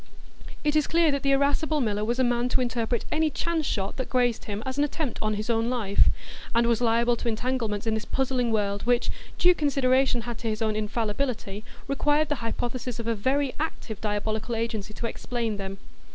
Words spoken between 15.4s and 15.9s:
them.